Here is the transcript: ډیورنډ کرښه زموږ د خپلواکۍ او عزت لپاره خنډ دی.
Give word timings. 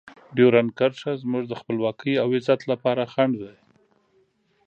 ډیورنډ 0.35 0.69
کرښه 0.77 1.11
زموږ 1.23 1.43
د 1.47 1.53
خپلواکۍ 1.61 2.13
او 2.23 2.27
عزت 2.37 2.61
لپاره 2.71 3.03
خنډ 3.13 3.33
دی. 3.43 3.55